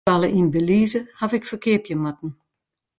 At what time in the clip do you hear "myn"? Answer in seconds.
0.03-0.07